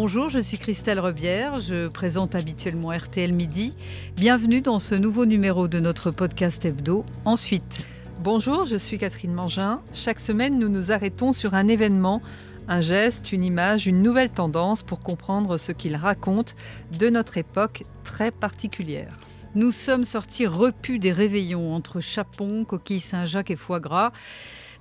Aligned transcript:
Bonjour, 0.00 0.28
je 0.28 0.38
suis 0.38 0.58
Christelle 0.58 1.00
Rebière, 1.00 1.58
je 1.58 1.88
présente 1.88 2.36
habituellement 2.36 2.92
RTL 2.92 3.32
Midi. 3.32 3.74
Bienvenue 4.14 4.60
dans 4.60 4.78
ce 4.78 4.94
nouveau 4.94 5.26
numéro 5.26 5.66
de 5.66 5.80
notre 5.80 6.12
podcast 6.12 6.64
hebdo. 6.64 7.04
Ensuite. 7.24 7.80
Bonjour, 8.20 8.64
je 8.64 8.76
suis 8.76 8.96
Catherine 8.96 9.34
Mangin. 9.34 9.82
Chaque 9.94 10.20
semaine, 10.20 10.56
nous 10.56 10.68
nous 10.68 10.92
arrêtons 10.92 11.32
sur 11.32 11.54
un 11.54 11.66
événement, 11.66 12.22
un 12.68 12.80
geste, 12.80 13.32
une 13.32 13.42
image, 13.42 13.88
une 13.88 14.00
nouvelle 14.00 14.30
tendance 14.30 14.84
pour 14.84 15.00
comprendre 15.00 15.56
ce 15.56 15.72
qu'il 15.72 15.96
raconte 15.96 16.54
de 16.96 17.10
notre 17.10 17.36
époque 17.36 17.82
très 18.04 18.30
particulière. 18.30 19.18
Nous 19.56 19.72
sommes 19.72 20.04
sortis 20.04 20.46
repus 20.46 21.00
des 21.00 21.10
réveillons 21.10 21.74
entre 21.74 21.98
chapon, 21.98 22.64
coquille 22.64 23.00
Saint-Jacques 23.00 23.50
et 23.50 23.56
foie 23.56 23.80
gras 23.80 24.12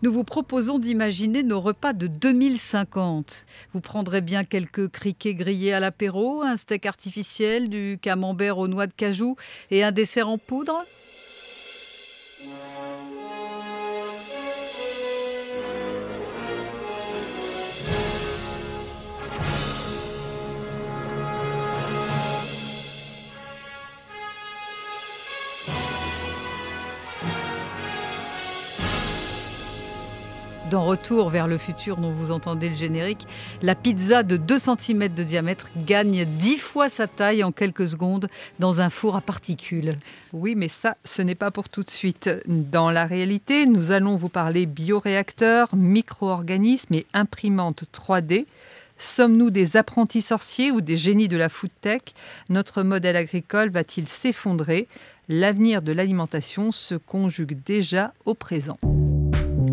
nous 0.04 0.14
vous 0.14 0.24
proposons 0.24 0.78
d'imaginer 0.78 1.42
nos 1.42 1.60
repas 1.60 1.94
de 1.94 2.06
2050. 2.06 3.46
Vous 3.74 3.82
prendrez 3.82 4.22
bien 4.22 4.44
quelques 4.44 4.90
criquets 4.90 5.34
grillés 5.34 5.74
à 5.74 5.80
l'apéro, 5.80 6.44
un 6.44 6.56
steak 6.56 6.86
artificiel, 6.86 7.70
du 7.70 7.98
camembert 8.00 8.60
aux 8.60 8.68
noix 8.68 8.86
de 8.86 8.94
cajou 8.94 9.38
et 9.72 9.84
un 9.84 9.92
dessert 9.92 10.30
en 10.30 10.38
poudre? 10.38 10.86
Dans 30.70 30.86
Retour 30.86 31.30
vers 31.30 31.48
le 31.48 31.58
futur 31.58 31.98
dont 31.98 32.12
vous 32.12 32.32
entendez 32.32 32.70
le 32.70 32.76
générique, 32.76 33.28
la 33.62 33.76
pizza 33.76 34.24
de 34.24 34.38
2 34.38 34.58
cm 34.60 35.14
de 35.14 35.24
diamètre 35.24 35.68
gagne 35.78 36.26
10 36.26 36.58
fois 36.58 36.90
sa 36.90 37.08
taille 37.08 37.44
en 37.44 37.52
quelques 37.52 37.88
secondes 37.88 38.28
dans 38.60 38.82
un 38.82 38.90
four 38.90 39.16
à 39.16 39.22
particules. 39.22 39.92
Oui, 40.34 40.56
mais 40.56 40.68
ça, 40.68 40.98
ce 41.06 41.22
n'est 41.22 41.36
pas 41.36 41.52
pour 41.52 41.70
tout 41.70 41.84
de 41.84 41.90
suite. 41.90 42.30
Dans 42.48 42.92
la 42.92 43.06
réalité, 43.06 43.66
nous 43.66 43.92
allons 43.92 44.16
vous 44.16 44.30
parler 44.30 44.66
bioréacteurs, 44.66 45.76
micro-organismes 45.76 46.96
et 46.96 47.06
imprimantes 47.14 47.84
3D. 47.94 48.46
Sommes-nous 49.00 49.52
des 49.52 49.78
apprentis 49.78 50.22
sorciers 50.22 50.72
ou 50.72 50.82
des 50.82 50.98
génies 50.98 51.28
de 51.28 51.38
la 51.38 51.50
food 51.50 51.72
tech? 51.82 52.02
Notre 52.50 52.84
modèle 52.84 53.16
agricole 53.16 53.70
va-t-il 53.70 54.08
s'effondrer? 54.08 54.88
L'avenir 55.30 55.82
de 55.82 55.92
l'alimentation 55.92 56.72
se 56.72 56.96
conjugue 56.96 57.58
déjà 57.66 58.14
au 58.26 58.34
présent. 58.34 58.80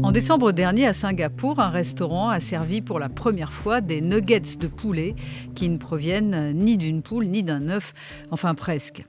En 0.04 0.12
décembre 0.12 0.52
dernier, 0.52 0.86
à 0.86 0.92
Singapour, 0.92 1.60
un 1.60 1.70
restaurant 1.70 2.28
a 2.28 2.38
servi 2.38 2.82
pour 2.82 2.98
la 2.98 3.08
première 3.08 3.54
fois 3.54 3.80
des 3.80 4.02
nuggets 4.02 4.58
de 4.58 4.66
poulet 4.66 5.14
qui 5.54 5.66
ne 5.70 5.78
proviennent 5.78 6.52
ni 6.52 6.76
d'une 6.76 7.00
poule 7.00 7.24
ni 7.24 7.42
d'un 7.42 7.70
œuf, 7.70 7.94
enfin 8.30 8.54
presque. 8.54 9.02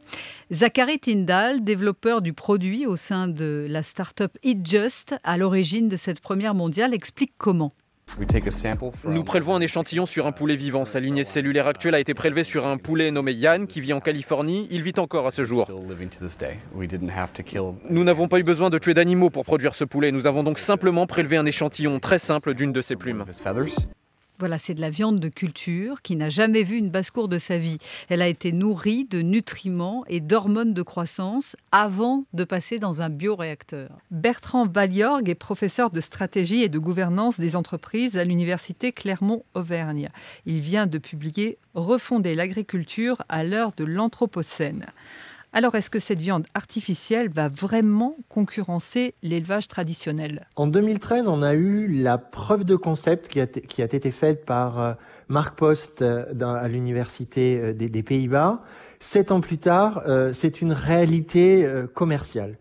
Zachary 0.54 0.98
Tyndall, 1.00 1.66
développeur 1.66 2.22
du 2.22 2.32
produit 2.32 2.86
au 2.86 2.96
sein 2.96 3.28
de 3.28 3.68
la 3.70 3.84
start-up 3.84 4.38
Eat 4.42 4.66
Just, 4.66 5.16
à 5.26 5.36
l'origine 5.36 5.90
de 5.90 5.98
cette 5.98 6.22
première 6.22 6.56
mondiale, 6.56 6.94
explique 6.94 7.34
comment. 7.38 7.74
Nous 9.04 9.24
prélevons 9.24 9.56
un 9.56 9.62
échantillon 9.62 10.06
sur 10.06 10.26
un 10.26 10.32
poulet 10.32 10.56
vivant. 10.56 10.86
Sa 10.86 11.00
lignée 11.00 11.24
cellulaire 11.24 11.68
actuelle 11.68 11.96
a 11.96 12.00
été 12.00 12.14
prélevée 12.14 12.44
sur 12.44 12.66
un 12.66 12.78
poulet 12.78 13.12
nommé 13.12 13.34
Yann 13.34 13.68
qui 13.68 13.82
vit 13.82 13.94
en 13.94 14.00
Californie. 14.00 14.68
Il 14.72 14.84
vit 14.84 14.94
encore 14.98 15.28
à 15.28 15.32
ce 15.32 15.44
jour. 15.44 15.68
Nous 17.90 18.04
n'avons 18.04 18.28
pas 18.28 18.40
eu 18.40 18.44
besoin 18.44 18.70
de 18.70 18.78
tuer 18.78 18.94
d'animaux 18.94 19.30
pour 19.30 19.44
produire 19.44 19.76
ce 19.76 19.84
poulet. 19.84 20.12
Nous 20.12 20.28
avons 20.28 20.44
donc 20.44 20.60
simplement 20.60 21.08
prélevé 21.08 21.36
un 21.38 21.46
échantillon 21.46 22.00
très 22.00 22.20
simple 22.20 22.54
d'une 22.54 22.72
de 22.72 22.82
ses 22.82 22.96
plumes. 22.96 23.26
Voilà, 24.38 24.58
c'est 24.58 24.74
de 24.74 24.82
la 24.82 24.90
viande 24.90 25.22
de 25.22 25.30
culture 25.30 26.02
qui 26.02 26.18
n'a 26.18 26.30
jamais 26.30 26.64
vu 26.64 26.76
une 26.78 26.90
basse-cour 26.90 27.30
de 27.30 27.40
sa 27.40 27.58
vie. 27.58 27.78
Elle 28.10 28.22
a 28.22 28.28
été 28.28 28.52
nourrie 28.52 29.06
de 29.06 29.22
nutriments 29.22 30.04
et 30.10 30.20
d'hormones 30.20 30.74
de 30.74 30.82
croissance 30.82 31.56
avant 31.72 32.26
de 32.34 32.44
passer 32.44 32.78
dans 32.78 33.02
un 33.02 33.10
bioréacteur. 33.10 33.90
Bertrand 34.12 34.68
Valiorgue 34.68 35.30
est 35.30 35.36
professeur 35.36 35.90
de 35.90 36.02
stratégie 36.02 36.64
et 36.64 36.70
de 36.70 36.80
gouvernance 36.80 37.40
des 37.40 37.56
entreprises 37.56 38.18
à 38.18 38.26
l'université 38.26 38.92
Clermont-Auvergne. 38.92 40.10
Il 40.46 40.60
vient 40.60 40.88
de 40.88 40.98
publier 40.98 41.58
Refonder 41.74 42.36
l'agriculture 42.36 43.22
à 43.28 43.44
l'heure 43.44 43.74
de 43.76 43.84
l'Anthropocène. 43.84 44.86
Alors, 45.58 45.74
est-ce 45.76 45.90
que 45.90 46.00
cette 46.00 46.20
viande 46.20 46.46
artificielle 46.54 47.30
va 47.30 47.48
vraiment 47.48 48.18
concurrencer 48.28 49.16
l'élevage 49.24 49.70
traditionnel? 49.70 50.50
En 50.58 50.68
2013, 50.68 51.30
on 51.30 51.42
a 51.42 51.54
eu 51.54 51.88
la 51.88 52.18
preuve 52.18 52.66
de 52.66 52.76
concept 52.76 53.30
qui 53.30 53.40
a, 53.40 53.86
été 53.86 54.12
faite 54.12 54.46
par 54.46 54.82
euh, 54.82 54.94
Marc 55.30 55.58
Post 55.58 56.02
euh, 56.02 56.26
à 56.42 56.68
l'université 56.68 57.58
euh, 57.58 57.74
des, 57.74 58.04
Pays-Bas. 58.04 58.64
Sept 59.00 59.32
ans 59.32 59.40
plus 59.40 59.58
tard, 59.58 60.04
c'est 60.34 60.62
une 60.62 60.74
réalité 60.74 61.68
commerciale. 61.94 62.58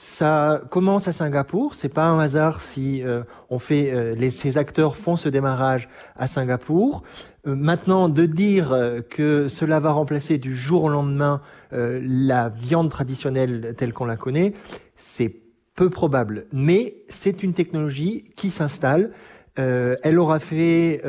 Ça 0.00 0.62
commence 0.70 1.08
à 1.08 1.12
Singapour. 1.12 1.74
C'est 1.74 1.88
pas 1.88 2.04
un 2.04 2.20
hasard 2.20 2.60
si 2.60 3.02
euh, 3.02 3.24
on 3.50 3.58
fait 3.58 3.90
euh, 3.92 4.14
les, 4.14 4.30
ces 4.30 4.56
acteurs 4.56 4.94
font 4.94 5.16
ce 5.16 5.28
démarrage 5.28 5.88
à 6.14 6.28
Singapour. 6.28 7.02
Euh, 7.48 7.56
maintenant, 7.56 8.08
de 8.08 8.24
dire 8.24 8.72
que 9.10 9.48
cela 9.48 9.80
va 9.80 9.90
remplacer 9.90 10.38
du 10.38 10.54
jour 10.54 10.84
au 10.84 10.88
lendemain 10.88 11.40
la 11.72 12.48
viande 12.48 12.90
traditionnelle 12.90 13.74
telle 13.76 13.92
qu'on 13.92 14.04
la 14.04 14.16
connaît, 14.16 14.52
c'est 14.94 15.34
peu 15.74 15.90
probable. 15.90 16.46
Mais 16.52 16.98
c'est 17.08 17.42
une 17.42 17.52
technologie 17.52 18.22
qui 18.36 18.50
s'installe. 18.50 19.10
elle 19.56 20.18
aura 20.20 20.38
fait 20.38 21.02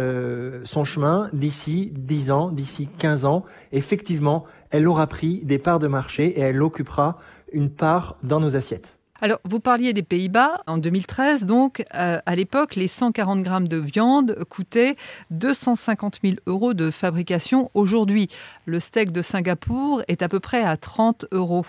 son 0.63 0.83
chemin 0.83 1.29
d'ici 1.31 1.94
10 1.95 2.31
ans, 2.31 2.49
d'ici 2.49 2.89
15 2.97 3.25
ans. 3.25 3.45
Effectivement, 3.72 4.45
elle 4.72 4.88
aura 4.88 5.07
pris 5.07 5.41
des 5.45 5.59
parts 5.59 5.79
de 5.79 5.88
marché 5.88 6.39
et 6.39 6.41
elle 6.41 6.61
occupera 6.61 7.19
une 7.53 7.69
part 7.69 8.17
dans 8.23 8.39
nos 8.39 8.55
assiettes. 8.55 8.99
Alors, 9.21 9.39
vous 9.43 9.59
parliez 9.59 9.91
des 9.91 10.01
Pays-Bas. 10.01 10.61
En 10.65 10.77
2013, 10.77 11.45
donc, 11.45 11.83
euh, 11.93 12.19
à 12.25 12.35
l'époque, 12.35 12.75
les 12.75 12.87
140 12.87 13.43
grammes 13.43 13.67
de 13.67 13.75
viande 13.75 14.37
coûtaient 14.47 14.95
250 15.31 16.19
000 16.23 16.35
euros 16.47 16.73
de 16.73 16.89
fabrication. 16.89 17.69
Aujourd'hui, 17.73 18.29
le 18.65 18.79
steak 18.79 19.11
de 19.11 19.21
Singapour 19.21 20.03
est 20.07 20.21
à 20.21 20.29
peu 20.29 20.39
près 20.39 20.63
à 20.63 20.77
30 20.77 21.25
euros. 21.31 21.65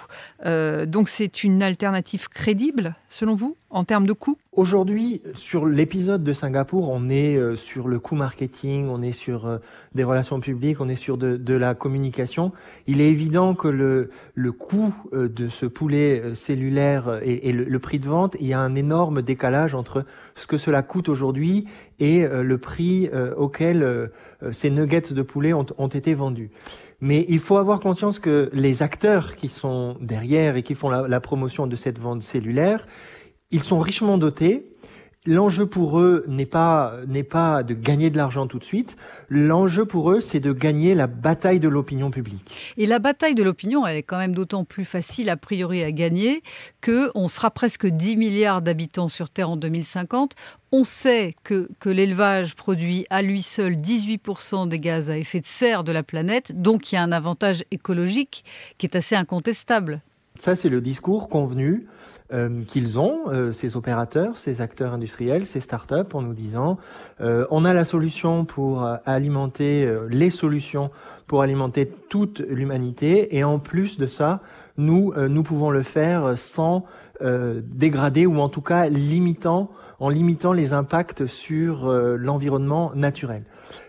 Euh, 0.46 0.86
donc, 0.86 1.08
c'est 1.08 1.42
une 1.42 1.60
alternative 1.62 2.28
crédible, 2.28 2.94
selon 3.08 3.34
vous? 3.34 3.56
En 3.70 3.84
termes 3.84 4.06
de 4.06 4.12
coût 4.12 4.36
Aujourd'hui, 4.52 5.22
sur 5.34 5.64
l'épisode 5.64 6.24
de 6.24 6.32
Singapour, 6.32 6.88
on 6.90 7.08
est 7.08 7.36
euh, 7.36 7.54
sur 7.54 7.86
le 7.86 8.00
coût 8.00 8.16
marketing, 8.16 8.88
on 8.88 9.00
est 9.00 9.12
sur 9.12 9.46
euh, 9.46 9.58
des 9.94 10.02
relations 10.02 10.40
publiques, 10.40 10.80
on 10.80 10.88
est 10.88 10.96
sur 10.96 11.16
de, 11.16 11.54
la 11.54 11.74
communication. 11.74 12.50
Il 12.88 13.00
est 13.00 13.08
évident 13.08 13.54
que 13.54 13.68
le, 13.68 14.10
le 14.34 14.50
coût 14.50 14.92
euh, 15.12 15.28
de 15.28 15.48
ce 15.48 15.66
poulet 15.66 16.34
cellulaire 16.34 17.20
et, 17.22 17.52
le, 17.52 17.78
prix 17.78 18.00
de 18.00 18.08
vente, 18.08 18.36
il 18.40 18.48
y 18.48 18.52
a 18.52 18.58
un 18.58 18.74
énorme 18.74 19.22
décalage 19.22 19.76
entre 19.76 20.04
ce 20.34 20.48
que 20.48 20.58
cela 20.58 20.82
coûte 20.82 21.08
aujourd'hui 21.08 21.66
et 22.00 22.26
le 22.26 22.58
prix 22.58 23.10
auquel 23.36 24.10
ces 24.52 24.70
nuggets 24.70 25.12
de 25.12 25.22
poulet 25.22 25.52
ont, 25.52 25.88
été 25.88 26.14
vendus. 26.14 26.50
Mais 27.00 27.24
il 27.28 27.38
faut 27.38 27.56
avoir 27.56 27.80
conscience 27.80 28.18
que 28.18 28.50
les 28.52 28.82
acteurs 28.82 29.36
qui 29.36 29.48
sont 29.48 29.96
derrière 30.00 30.56
et 30.56 30.62
qui 30.62 30.74
font 30.74 30.90
la 30.90 31.20
promotion 31.20 31.66
de 31.66 31.76
cette 31.76 31.98
vente 31.98 32.22
cellulaire, 32.22 32.86
ils 33.50 33.62
sont 33.62 33.80
richement 33.80 34.18
dotés. 34.18 34.66
L'enjeu 35.26 35.66
pour 35.66 36.00
eux 36.00 36.24
n'est 36.28 36.46
pas 36.46 36.94
n'est 37.06 37.24
pas 37.24 37.62
de 37.62 37.74
gagner 37.74 38.08
de 38.08 38.16
l'argent 38.16 38.46
tout 38.46 38.58
de 38.58 38.64
suite. 38.64 38.96
L'enjeu 39.28 39.84
pour 39.84 40.10
eux, 40.12 40.22
c'est 40.22 40.40
de 40.40 40.54
gagner 40.54 40.94
la 40.94 41.06
bataille 41.06 41.60
de 41.60 41.68
l'opinion 41.68 42.10
publique. 42.10 42.72
Et 42.78 42.86
la 42.86 42.98
bataille 42.98 43.34
de 43.34 43.42
l'opinion, 43.42 43.86
elle 43.86 43.98
est 43.98 44.02
quand 44.02 44.16
même 44.16 44.34
d'autant 44.34 44.64
plus 44.64 44.86
facile 44.86 45.28
a 45.28 45.36
priori 45.36 45.82
à 45.82 45.92
gagner 45.92 46.42
que 46.80 47.10
on 47.14 47.28
sera 47.28 47.50
presque 47.50 47.86
10 47.86 48.16
milliards 48.16 48.62
d'habitants 48.62 49.08
sur 49.08 49.28
Terre 49.28 49.50
en 49.50 49.56
2050. 49.58 50.36
On 50.72 50.84
sait 50.84 51.34
que, 51.44 51.68
que 51.80 51.90
l'élevage 51.90 52.56
produit 52.56 53.06
à 53.10 53.20
lui 53.20 53.42
seul 53.42 53.74
18% 53.74 54.68
des 54.68 54.80
gaz 54.80 55.10
à 55.10 55.18
effet 55.18 55.40
de 55.40 55.46
serre 55.46 55.84
de 55.84 55.92
la 55.92 56.02
planète, 56.02 56.62
donc 56.62 56.92
il 56.92 56.94
y 56.94 56.98
a 56.98 57.02
un 57.02 57.12
avantage 57.12 57.62
écologique 57.70 58.42
qui 58.78 58.86
est 58.86 58.96
assez 58.96 59.16
incontestable. 59.16 60.00
Ça, 60.36 60.56
c'est 60.56 60.70
le 60.70 60.80
discours 60.80 61.28
convenu 61.28 61.86
euh, 62.32 62.62
qu'ils 62.64 62.98
ont, 62.98 63.22
euh, 63.28 63.50
ces 63.50 63.76
opérateurs, 63.76 64.38
ces 64.38 64.60
acteurs 64.60 64.92
industriels, 64.92 65.46
ces 65.46 65.58
startups, 65.58 66.14
en 66.14 66.22
nous 66.22 66.32
disant 66.32 66.78
euh, 67.20 67.44
on 67.50 67.64
a 67.64 67.74
la 67.74 67.84
solution 67.84 68.44
pour 68.44 68.86
alimenter, 69.04 69.92
les 70.08 70.30
solutions 70.30 70.90
pour 71.26 71.42
alimenter 71.42 71.90
toute 72.08 72.40
l'humanité, 72.40 73.36
et 73.36 73.42
en 73.42 73.58
plus 73.58 73.98
de 73.98 74.06
ça, 74.06 74.40
nous, 74.76 75.12
nous 75.16 75.42
pouvons 75.42 75.70
le 75.70 75.82
faire 75.82 76.38
sans 76.38 76.84
dégrader 77.20 78.26
ou 78.26 78.38
en 78.38 78.48
tout 78.48 78.62
cas 78.62 78.88
limitant, 78.88 79.70
en 79.98 80.08
limitant 80.08 80.52
les 80.52 80.72
impacts 80.72 81.26
sur 81.26 81.86
l'environnement 81.90 82.92
naturel. 82.94 83.44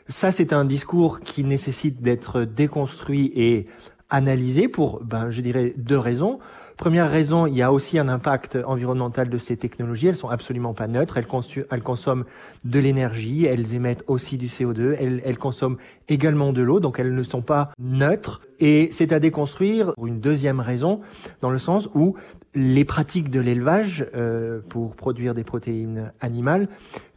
Ça, 0.07 0.31
c'est 0.31 0.51
un 0.51 0.65
discours 0.65 1.21
qui 1.21 1.43
nécessite 1.43 2.01
d'être 2.01 2.41
déconstruit 2.41 3.31
et 3.35 3.65
analysées 4.11 4.67
pour, 4.67 5.01
ben, 5.03 5.29
je 5.29 5.41
dirais, 5.41 5.73
deux 5.77 5.97
raisons. 5.97 6.39
Première 6.77 7.09
raison, 7.09 7.47
il 7.47 7.55
y 7.55 7.61
a 7.61 7.71
aussi 7.71 7.99
un 7.99 8.07
impact 8.07 8.57
environnemental 8.65 9.29
de 9.29 9.37
ces 9.37 9.55
technologies. 9.55 10.07
Elles 10.07 10.15
sont 10.15 10.29
absolument 10.29 10.73
pas 10.73 10.87
neutres. 10.87 11.17
Elles, 11.17 11.27
elles 11.69 11.81
consomment 11.81 12.25
de 12.65 12.79
l'énergie. 12.79 13.45
Elles 13.45 13.73
émettent 13.73 14.03
aussi 14.07 14.37
du 14.37 14.47
CO2. 14.47 14.95
Elles, 14.99 15.21
elles 15.23 15.37
consomment 15.37 15.77
également 16.09 16.53
de 16.53 16.61
l'eau. 16.61 16.79
Donc 16.79 16.99
elles 16.99 17.13
ne 17.13 17.23
sont 17.23 17.41
pas 17.41 17.71
neutres. 17.79 18.41
Et 18.61 18.89
c'est 18.91 19.11
à 19.11 19.19
déconstruire 19.19 19.93
pour 19.95 20.07
une 20.07 20.19
deuxième 20.19 20.59
raison, 20.59 21.01
dans 21.41 21.49
le 21.49 21.57
sens 21.57 21.89
où 21.95 22.15
les 22.53 22.85
pratiques 22.85 23.31
de 23.31 23.39
l'élevage 23.39 24.05
euh, 24.15 24.59
pour 24.69 24.95
produire 24.95 25.33
des 25.33 25.43
protéines 25.43 26.11
animales 26.21 26.67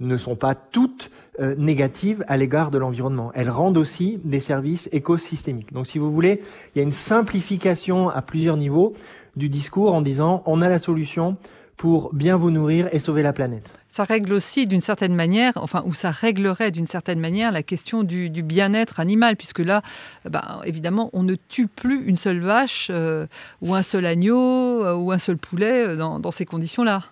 ne 0.00 0.16
sont 0.16 0.36
pas 0.36 0.54
toutes 0.54 1.10
euh, 1.40 1.54
négatives 1.58 2.24
à 2.28 2.38
l'égard 2.38 2.70
de 2.70 2.78
l'environnement. 2.78 3.30
Elles 3.34 3.50
rendent 3.50 3.76
aussi 3.76 4.18
des 4.24 4.40
services 4.40 4.88
écosystémiques. 4.92 5.72
Donc 5.72 5.86
si 5.86 5.98
vous 5.98 6.10
voulez, 6.10 6.40
il 6.74 6.78
y 6.78 6.80
a 6.80 6.84
une 6.84 6.92
simplification 6.92 8.08
à 8.08 8.22
plusieurs 8.22 8.56
niveaux 8.56 8.94
du 9.36 9.48
discours 9.48 9.92
en 9.92 10.00
disant 10.00 10.42
on 10.46 10.62
a 10.62 10.68
la 10.68 10.78
solution 10.78 11.36
pour 11.76 12.14
bien 12.14 12.36
vous 12.36 12.50
nourrir 12.50 12.88
et 12.92 12.98
sauver 12.98 13.22
la 13.22 13.32
planète. 13.32 13.74
Ça 13.94 14.02
règle 14.02 14.32
aussi 14.32 14.66
d'une 14.66 14.80
certaine 14.80 15.14
manière, 15.14 15.52
enfin, 15.56 15.84
ou 15.86 15.94
ça 15.94 16.10
réglerait 16.10 16.72
d'une 16.72 16.88
certaine 16.88 17.20
manière 17.20 17.52
la 17.52 17.62
question 17.62 18.02
du, 18.02 18.28
bien-être 18.28 18.98
animal, 18.98 19.36
puisque 19.36 19.60
là, 19.60 19.82
bah, 20.28 20.62
évidemment, 20.64 21.10
on 21.12 21.22
ne 21.22 21.36
tue 21.36 21.68
plus 21.68 22.04
une 22.04 22.16
seule 22.16 22.40
vache 22.40 22.88
euh, 22.90 23.26
ou 23.62 23.72
un 23.72 23.82
seul 23.82 24.04
agneau 24.06 24.84
euh, 24.84 24.94
ou 24.94 25.12
un 25.12 25.18
seul 25.18 25.36
poulet 25.36 25.86
euh, 25.86 25.96
dans, 25.96 26.30
ces 26.32 26.44
conditions-là. 26.44 27.04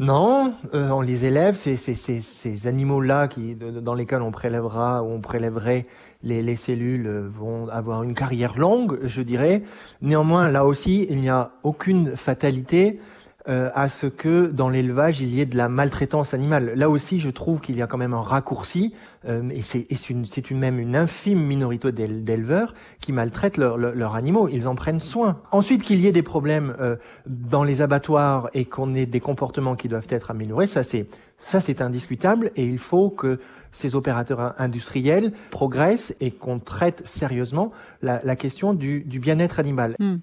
Non, 0.00 0.54
on 0.72 1.00
les 1.00 1.24
élève, 1.24 1.54
ces, 1.54 1.76
ces, 1.76 2.66
animaux-là 2.66 3.28
qui, 3.28 3.54
dans 3.54 3.94
lesquels 3.94 4.22
on 4.22 4.32
prélèvera 4.32 5.04
ou 5.04 5.12
on 5.12 5.20
prélèverait 5.20 5.86
les, 6.24 6.42
les, 6.42 6.56
cellules 6.56 7.08
vont 7.32 7.68
avoir 7.68 8.02
une 8.02 8.14
carrière 8.14 8.58
longue, 8.58 8.98
je 9.04 9.22
dirais. 9.22 9.62
Néanmoins, 10.02 10.48
là 10.48 10.64
aussi, 10.66 11.06
il 11.08 11.18
n'y 11.18 11.28
a 11.28 11.52
aucune 11.62 12.16
fatalité 12.16 12.98
euh, 13.46 13.70
à 13.74 13.90
ce 13.90 14.06
que 14.06 14.46
dans 14.46 14.70
l'élevage 14.70 15.20
il 15.20 15.34
y 15.34 15.42
ait 15.42 15.46
de 15.46 15.58
la 15.58 15.68
maltraitance 15.68 16.32
animale. 16.32 16.72
Là 16.76 16.88
aussi, 16.88 17.20
je 17.20 17.28
trouve 17.28 17.60
qu'il 17.60 17.76
y 17.76 17.82
a 17.82 17.86
quand 17.86 17.98
même 17.98 18.14
un 18.14 18.22
raccourci, 18.22 18.94
euh, 19.28 19.50
et 19.50 19.60
c'est 19.60 20.08
une, 20.08 20.24
une, 20.50 20.58
même 20.58 20.78
une 20.78 20.96
infime 20.96 21.44
minorité 21.44 21.92
d'éleveurs 21.92 22.72
qui 23.00 23.12
maltraitent 23.12 23.58
leurs 23.58 24.14
animaux. 24.14 24.48
Ils 24.48 24.66
en 24.66 24.74
prennent 24.74 25.00
soin. 25.00 25.42
Ensuite, 25.50 25.82
qu'il 25.82 26.00
y 26.00 26.06
ait 26.06 26.12
des 26.12 26.22
problèmes 26.22 26.74
euh, 26.80 26.96
dans 27.26 27.64
les 27.64 27.82
abattoirs 27.82 28.48
et 28.54 28.64
qu'on 28.64 28.94
ait 28.94 29.04
des 29.04 29.20
comportements 29.20 29.76
qui 29.76 29.88
doivent 29.88 30.08
être 30.08 30.30
améliorés, 30.30 30.66
ça 30.66 30.82
c'est 30.82 31.06
ça, 31.36 31.60
c'est 31.60 31.82
indiscutable 31.82 32.52
et 32.56 32.64
il 32.64 32.78
faut 32.78 33.10
que 33.10 33.40
ces 33.72 33.96
opérateurs 33.96 34.54
industriels 34.58 35.32
progressent 35.50 36.14
et 36.20 36.30
qu'on 36.30 36.58
traite 36.58 37.06
sérieusement 37.06 37.72
la, 38.02 38.36
question 38.36 38.72
du, 38.72 39.04
bien-être 39.04 39.58
animal. 39.58 39.96
Hmm. 39.98 40.16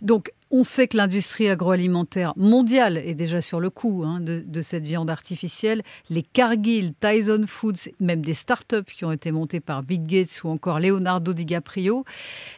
Donc, 0.00 0.32
on 0.50 0.62
sait 0.62 0.86
que 0.86 0.96
l'industrie 0.96 1.48
agroalimentaire 1.48 2.32
mondiale 2.36 2.98
est 2.98 3.14
déjà 3.14 3.40
sur 3.40 3.60
le 3.60 3.70
coup 3.70 4.04
hein, 4.06 4.20
de, 4.20 4.62
cette 4.62 4.84
viande 4.84 5.10
artificielle. 5.10 5.82
Les 6.08 6.22
Cargill, 6.22 6.94
Tyson 7.00 7.44
Foods, 7.46 7.90
même 8.00 8.22
des 8.22 8.34
start-up 8.34 8.86
qui 8.86 9.04
ont 9.04 9.12
été 9.12 9.32
montées 9.32 9.60
par 9.60 9.82
Big 9.82 10.06
Gates 10.06 10.42
ou 10.44 10.48
encore 10.48 10.78
Leonardo 10.78 11.32
DiCaprio. 11.32 12.04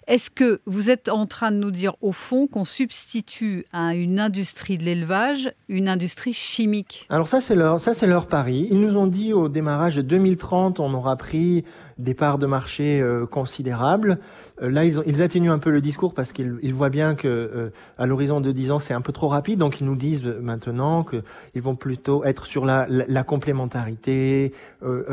Est-ce 0.06 0.30
que 0.30 0.60
vous 0.66 0.90
êtes 0.90 1.08
en 1.08 1.26
train 1.26 1.50
de 1.50 1.56
nous 1.56 1.70
dire 1.70 1.94
au 2.00 2.12
fond 2.12 2.46
qu'on 2.46 2.64
substitue 2.64 3.64
à 3.72 3.94
une 3.94 4.20
industrie 4.20 4.78
de 4.78 4.84
l'élevage 4.84 5.52
une 5.68 5.88
industrie 5.88 6.32
chimique? 6.32 7.06
Alors 7.08 7.28
ça 7.28 7.40
c'est 7.40 7.54
leur 7.54 7.80
ça 7.80 7.94
c'est 7.94 8.06
leur 8.06 8.26
pari. 8.26 8.68
Ils 8.70 8.80
nous 8.80 8.96
ont 8.96 9.06
dit 9.06 9.32
au 9.32 9.48
démarrage 9.48 9.96
de 9.96 10.02
2030 10.02 10.80
on 10.80 10.92
aura 10.94 11.16
pris 11.16 11.64
des 11.98 12.14
parts 12.14 12.38
de 12.38 12.46
marché 12.46 13.00
euh, 13.00 13.26
considérables. 13.26 14.18
Euh, 14.62 14.70
là, 14.70 14.84
ils, 14.84 15.00
ils, 15.06 15.22
atténuent 15.22 15.50
un 15.50 15.58
peu 15.58 15.70
le 15.70 15.80
discours 15.80 16.14
parce 16.14 16.32
qu'ils 16.32 16.74
voient 16.74 16.90
bien 16.90 17.14
que 17.14 17.28
euh, 17.28 17.70
à 17.96 18.06
l'horizon 18.06 18.40
de 18.40 18.52
10 18.52 18.70
ans, 18.72 18.78
c'est 18.78 18.94
un 18.94 19.00
peu 19.00 19.12
trop 19.12 19.28
rapide. 19.28 19.58
Donc, 19.58 19.80
ils 19.80 19.86
nous 19.86 19.94
disent 19.94 20.24
maintenant 20.24 21.04
qu'ils 21.04 21.62
vont 21.62 21.76
plutôt 21.76 22.24
être 22.24 22.46
sur 22.46 22.64
la, 22.64 22.86
la, 22.88 23.22
complémentarité 23.22 24.52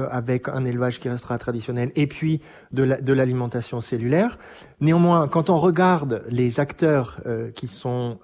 avec 0.10 0.48
un 0.48 0.64
élevage 0.64 1.00
qui 1.00 1.10
restera 1.10 1.38
traditionnel 1.38 1.92
et 1.96 2.08
puis 2.08 2.40
de 2.72 3.14
l'alimentation 3.14 3.82
cellulaire. 3.82 4.38
Néanmoins, 4.80 5.28
quand 5.28 5.50
on 5.50 5.60
regarde 5.60 6.24
les 6.30 6.60
acteurs 6.60 7.20
qui 7.56 7.68
sont 7.68 8.20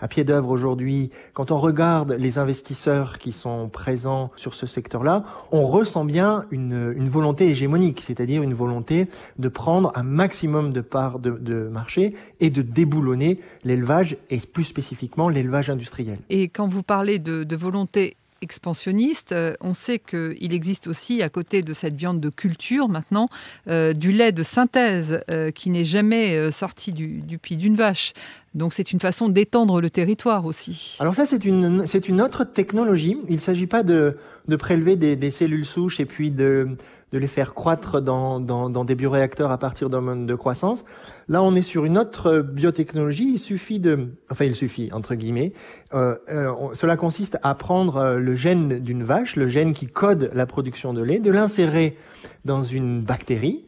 à 0.00 0.08
pied 0.08 0.24
d'œuvre 0.24 0.50
aujourd'hui, 0.50 1.10
quand 1.34 1.50
on 1.50 1.58
regarde 1.58 2.12
les 2.12 2.38
investisseurs 2.38 3.18
qui 3.18 3.32
sont 3.32 3.68
présents 3.68 4.30
sur 4.36 4.54
ce 4.54 4.66
secteur-là, 4.66 5.24
on 5.50 5.66
ressent 5.66 6.04
bien 6.04 6.46
une, 6.50 6.94
une 6.96 7.08
volonté 7.08 7.48
hégémonique, 7.48 8.00
c'est-à-dire 8.00 8.42
une 8.42 8.54
volonté 8.54 9.08
de 9.38 9.48
prendre 9.48 9.92
un 9.94 10.04
maximum 10.04 10.47
de 10.48 10.80
parts 10.80 11.18
de, 11.18 11.68
marché 11.70 12.14
et 12.40 12.50
de 12.50 12.62
déboulonner 12.62 13.38
l'élevage 13.64 14.16
et 14.30 14.38
plus 14.38 14.64
spécifiquement 14.64 15.28
l'élevage 15.28 15.70
industriel. 15.70 16.18
Et 16.30 16.48
quand 16.48 16.68
vous 16.68 16.82
parlez 16.82 17.18
de, 17.18 17.44
de 17.44 17.56
volonté 17.56 18.16
expansionniste, 18.40 19.32
euh, 19.32 19.54
on 19.60 19.74
sait 19.74 19.98
qu'il 19.98 20.52
existe 20.52 20.86
aussi, 20.86 21.22
à 21.22 21.28
côté 21.28 21.62
de 21.62 21.72
cette 21.72 21.94
viande 21.94 22.20
de 22.20 22.28
culture 22.28 22.88
maintenant, 22.88 23.28
euh, 23.68 23.92
du 23.92 24.12
lait 24.12 24.32
de 24.32 24.42
synthèse 24.42 25.20
euh, 25.30 25.50
qui 25.50 25.70
n'est 25.70 25.84
jamais 25.84 26.50
sorti 26.50 26.92
du, 26.92 27.20
du 27.20 27.38
pied 27.38 27.56
d'une 27.56 27.76
vache. 27.76 28.12
Donc 28.54 28.72
c'est 28.72 28.92
une 28.92 29.00
façon 29.00 29.28
d'étendre 29.28 29.80
le 29.80 29.90
territoire 29.90 30.46
aussi. 30.46 30.96
Alors 31.00 31.14
ça 31.14 31.26
c'est 31.26 31.44
une 31.44 31.86
c'est 31.86 32.08
une 32.08 32.22
autre 32.22 32.44
technologie. 32.44 33.18
Il 33.28 33.34
ne 33.34 33.40
s'agit 33.40 33.66
pas 33.66 33.82
de, 33.82 34.16
de 34.48 34.56
prélever 34.56 34.96
des, 34.96 35.30
cellules 35.30 35.66
souches 35.66 36.00
et 36.00 36.06
puis 36.06 36.30
de, 36.30 36.68
de 37.12 37.18
les 37.18 37.28
faire 37.28 37.52
croître 37.52 38.00
dans, 38.00 38.40
dans, 38.40 38.84
des 38.84 38.94
bioréacteurs 38.94 39.52
à 39.52 39.58
partir 39.58 39.90
d'un 39.90 40.00
mode 40.00 40.24
de 40.24 40.34
croissance. 40.34 40.84
Là 41.28 41.42
on 41.42 41.54
est 41.54 41.62
sur 41.62 41.84
une 41.84 41.98
autre 41.98 42.40
biotechnologie. 42.40 43.32
Il 43.34 43.38
suffit 43.38 43.80
de 43.80 44.08
enfin 44.30 44.46
il 44.46 44.54
suffit 44.54 44.90
entre 44.92 45.14
guillemets. 45.14 45.52
Euh, 45.92 46.16
euh, 46.30 46.52
cela 46.72 46.96
consiste 46.96 47.38
à 47.42 47.54
prendre 47.54 47.96
euh, 47.96 48.18
le 48.18 48.34
gène 48.34 48.78
d'une 48.78 49.02
vache, 49.02 49.36
le 49.36 49.46
gène 49.46 49.74
qui 49.74 49.86
code 49.86 50.30
la 50.32 50.46
production 50.46 50.94
de 50.94 51.02
lait, 51.02 51.18
de 51.18 51.30
l'insérer 51.30 51.98
dans 52.46 52.62
une 52.62 53.02
bactérie 53.02 53.66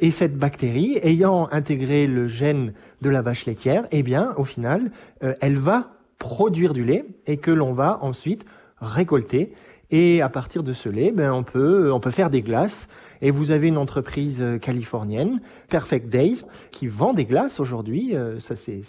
et 0.00 0.10
cette 0.10 0.36
bactérie, 0.36 0.98
ayant 1.02 1.48
intégré 1.52 2.06
le 2.06 2.26
gène 2.26 2.72
de 3.02 3.10
la 3.10 3.22
vache 3.22 3.46
laitière, 3.46 3.86
eh 3.90 4.02
bien, 4.02 4.34
au 4.36 4.44
final, 4.44 4.90
euh, 5.22 5.34
elle 5.40 5.56
va 5.56 5.92
produire 6.18 6.72
du 6.72 6.82
lait 6.82 7.04
et 7.26 7.36
que 7.36 7.50
l'on 7.50 7.72
va 7.72 7.98
ensuite 8.02 8.46
récolter 8.80 9.52
et 9.90 10.20
à 10.22 10.28
partir 10.28 10.62
de 10.62 10.72
ce 10.72 10.88
lait, 10.88 11.12
ben, 11.12 11.32
on, 11.32 11.42
peut, 11.42 11.92
on 11.92 12.00
peut 12.00 12.10
faire 12.10 12.30
des 12.30 12.42
glaces. 12.42 12.88
Et 13.22 13.30
vous 13.30 13.50
avez 13.50 13.68
une 13.68 13.78
entreprise 13.78 14.40
euh, 14.42 14.58
californienne, 14.58 15.40
Perfect 15.68 16.08
Days, 16.08 16.42
qui 16.70 16.86
vend 16.86 17.12
des 17.12 17.24
glaces 17.24 17.60
aujourd'hui. 17.60 18.14
Euh, 18.14 18.38
ça, 18.38 18.54
c'est, 18.56 18.82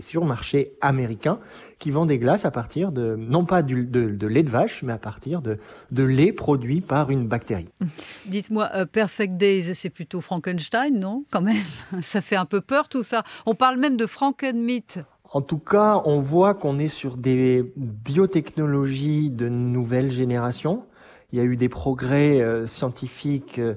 sur 0.00 0.24
marché 0.24 0.72
américain, 0.80 1.38
qui 1.78 1.90
vend 1.90 2.06
des 2.06 2.18
glaces 2.18 2.44
à 2.44 2.50
partir 2.50 2.92
de, 2.92 3.16
non 3.16 3.44
pas 3.44 3.62
du, 3.62 3.84
de, 3.84 4.26
lait 4.26 4.42
de 4.42 4.50
vache, 4.50 4.82
mais 4.82 4.92
à 4.92 4.98
partir 4.98 5.42
de, 5.42 5.58
de 5.90 6.02
lait 6.02 6.32
produit 6.32 6.80
par 6.80 7.10
une 7.10 7.26
bactérie. 7.26 7.68
Dites-moi, 8.26 8.70
euh, 8.74 8.86
Perfect 8.86 9.36
Days, 9.36 9.74
c'est 9.74 9.90
plutôt 9.90 10.20
Frankenstein, 10.20 10.98
non? 10.98 11.24
Quand 11.30 11.42
même, 11.42 11.64
ça 12.02 12.20
fait 12.20 12.36
un 12.36 12.46
peu 12.46 12.60
peur 12.60 12.88
tout 12.88 13.02
ça. 13.02 13.24
On 13.46 13.54
parle 13.54 13.78
même 13.78 13.96
de 13.96 14.06
Frankenmeat. 14.06 15.00
En 15.34 15.40
tout 15.40 15.58
cas, 15.58 16.02
on 16.04 16.20
voit 16.20 16.52
qu'on 16.52 16.78
est 16.78 16.88
sur 16.88 17.16
des 17.16 17.64
biotechnologies 17.76 19.30
de 19.30 19.48
nouvelle 19.48 20.10
génération. 20.10 20.84
Il 21.32 21.38
y 21.38 21.42
a 21.42 21.44
eu 21.44 21.56
des 21.56 21.68
progrès 21.68 22.40
euh, 22.40 22.66
scientifiques 22.66 23.58
euh, 23.58 23.74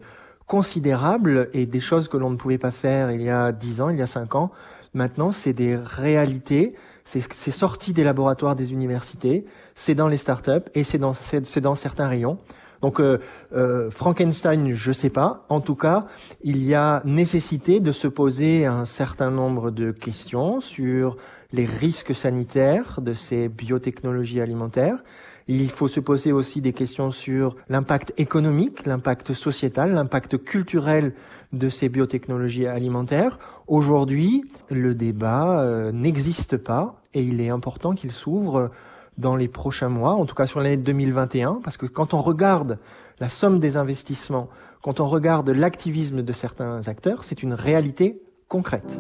considérables 0.48 1.50
et 1.54 1.66
des 1.66 1.80
choses 1.80 2.08
que 2.08 2.18
l'on 2.18 2.30
ne 2.30 2.36
pouvait 2.36 2.58
pas 2.58 2.72
faire 2.72 3.12
il 3.12 3.22
y 3.22 3.30
a 3.30 3.52
10 3.52 3.82
ans, 3.82 3.90
il 3.90 3.98
y 3.98 4.02
a 4.02 4.08
5 4.08 4.36
ans. 4.36 4.52
Maintenant, 4.94 5.32
c'est 5.32 5.54
des 5.54 5.76
réalités. 5.76 6.76
C'est 7.04 7.52
sorti 7.52 7.94
des 7.94 8.04
laboratoires 8.04 8.56
des 8.56 8.74
universités, 8.74 9.46
c'est 9.76 9.94
dans 9.94 10.08
les 10.08 10.18
startups 10.18 10.68
et 10.74 10.84
c'est 10.84 10.98
dans, 10.98 11.14
dans 11.62 11.76
certains 11.76 12.08
rayons. 12.08 12.40
Donc 12.82 13.00
euh, 13.00 13.20
euh, 13.54 13.92
Frankenstein, 13.92 14.74
je 14.74 14.92
sais 14.92 15.10
pas. 15.10 15.46
En 15.50 15.60
tout 15.60 15.76
cas, 15.76 16.06
il 16.44 16.64
y 16.64 16.74
a 16.74 17.02
nécessité 17.06 17.80
de 17.80 17.92
se 17.92 18.08
poser 18.08 18.66
un 18.66 18.86
certain 18.86 19.32
nombre 19.32 19.72
de 19.72 19.92
questions 19.92 20.62
sur 20.62 21.18
les 21.52 21.66
risques 21.66 22.16
sanitaires 22.16 23.02
de 23.02 23.14
ces 23.14 23.50
biotechnologies 23.50 24.42
alimentaires. 24.42 25.04
Il 25.48 25.70
faut 25.70 25.88
se 25.88 26.00
poser 26.00 26.32
aussi 26.32 26.60
des 26.60 26.74
questions 26.74 27.12
sur 27.12 27.56
l'impact 27.70 28.14
économique, 28.18 28.86
l'impact 28.88 29.34
sociétal, 29.34 29.94
l'impact 29.94 30.44
culturel 30.44 31.14
de 31.54 31.70
ces 31.70 31.88
biotechnologies 31.88 32.66
alimentaires. 32.66 33.38
Aujourd'hui, 33.68 34.44
le 34.72 34.96
débat 34.96 35.60
euh, 35.60 35.92
n'existe 35.92 36.58
pas 36.58 37.00
et 37.14 37.22
il 37.22 37.42
est 37.42 37.50
important 37.50 37.94
qu'il 37.94 38.12
s'ouvre 38.12 38.72
dans 39.20 39.36
les 39.36 39.48
prochains 39.48 39.90
mois, 39.90 40.14
en 40.14 40.26
tout 40.26 40.36
cas 40.36 40.48
sur 40.48 40.60
l'année 40.60 40.78
2021, 40.78 41.62
parce 41.64 41.78
que 41.78 41.86
quand 41.86 42.14
on 42.14 42.22
regarde 42.22 42.80
la 43.20 43.30
somme 43.30 43.60
des 43.60 43.78
investissements, 43.78 44.50
quand 44.82 45.00
on 45.00 45.08
regarde 45.08 45.50
l'activisme 45.50 46.24
de 46.24 46.34
certains 46.34 46.88
acteurs, 46.88 47.24
c'est 47.24 47.44
une 47.44 47.54
réalité 47.54 48.20
concrète. 48.50 49.00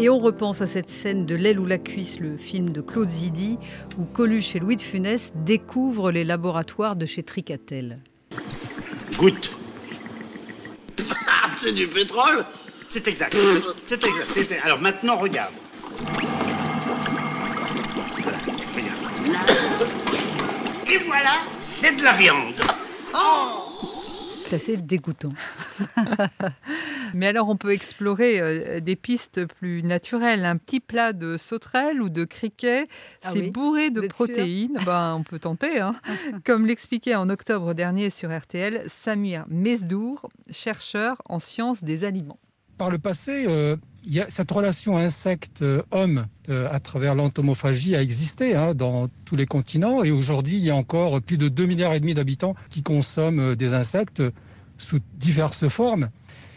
Et 0.00 0.08
on 0.08 0.18
repense 0.18 0.62
à 0.62 0.66
cette 0.66 0.88
scène 0.88 1.26
de 1.26 1.34
L'aile 1.34 1.60
ou 1.60 1.66
la 1.66 1.76
cuisse, 1.76 2.20
le 2.20 2.38
film 2.38 2.70
de 2.70 2.80
Claude 2.80 3.10
Zidi, 3.10 3.58
où 3.98 4.06
Coluche 4.06 4.56
et 4.56 4.58
Louis 4.58 4.76
de 4.76 4.80
Funès 4.80 5.34
découvrent 5.44 6.10
les 6.10 6.24
laboratoires 6.24 6.96
de 6.96 7.04
chez 7.04 7.22
Tricatel. 7.22 7.98
Goûte 9.18 9.52
C'est 11.62 11.74
du 11.74 11.86
pétrole 11.86 12.46
C'est 12.88 13.06
exact. 13.08 13.36
C'est 13.84 14.02
exact. 14.02 14.52
Alors 14.64 14.80
maintenant, 14.80 15.18
regarde. 15.18 15.52
Et 20.90 20.98
voilà, 21.04 21.42
c'est 21.60 21.94
de 21.94 22.02
la 22.02 22.12
viande. 22.14 22.54
Oh 23.14 23.59
c'est 24.50 24.56
assez 24.56 24.76
dégoûtant. 24.76 25.32
Mais 27.14 27.26
alors, 27.26 27.48
on 27.48 27.56
peut 27.56 27.72
explorer 27.72 28.40
euh, 28.40 28.80
des 28.80 28.96
pistes 28.96 29.44
plus 29.46 29.82
naturelles. 29.82 30.44
Un 30.44 30.56
petit 30.56 30.80
plat 30.80 31.12
de 31.12 31.36
sauterelle 31.36 32.02
ou 32.02 32.08
de 32.08 32.24
criquet, 32.24 32.88
ah 33.22 33.30
c'est 33.32 33.50
bourré 33.50 33.90
de 33.90 34.00
protéines. 34.08 34.78
Ben, 34.84 35.14
on 35.18 35.22
peut 35.22 35.38
tenter. 35.38 35.78
Hein. 35.80 35.94
Comme 36.44 36.66
l'expliquait 36.66 37.14
en 37.14 37.28
octobre 37.30 37.74
dernier 37.74 38.10
sur 38.10 38.36
RTL 38.36 38.84
Samir 38.88 39.44
Mesdour, 39.48 40.28
chercheur 40.50 41.22
en 41.28 41.38
sciences 41.38 41.84
des 41.84 42.04
aliments. 42.04 42.38
Par 42.80 42.88
le 42.88 42.96
passé, 42.96 43.44
euh, 43.46 43.76
cette 44.30 44.50
relation 44.50 44.96
insecte-homme 44.96 46.24
euh, 46.48 46.66
à 46.72 46.80
travers 46.80 47.14
l'entomophagie 47.14 47.94
a 47.94 48.00
existé 48.00 48.56
hein, 48.56 48.74
dans 48.74 49.08
tous 49.26 49.36
les 49.36 49.44
continents 49.44 50.02
et 50.02 50.10
aujourd'hui 50.10 50.56
il 50.56 50.64
y 50.64 50.70
a 50.70 50.74
encore 50.74 51.20
plus 51.20 51.36
de 51.36 51.48
2 51.48 51.66
milliards 51.66 51.92
et 51.92 52.00
demi 52.00 52.14
d'habitants 52.14 52.54
qui 52.70 52.80
consomment 52.80 53.50
euh, 53.50 53.54
des 53.54 53.74
insectes 53.74 54.22
sous 54.78 54.98
diverses 55.18 55.68
formes. 55.68 56.08